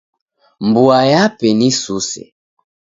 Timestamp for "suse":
1.81-2.23